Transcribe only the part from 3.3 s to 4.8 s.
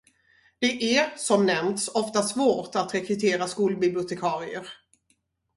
skolbibliotekarier.